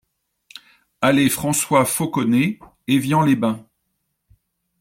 Allée 1.01 1.29
Francois 1.29 1.85
Fauconnet, 1.85 2.57
Évian-les-Bains 2.87 3.63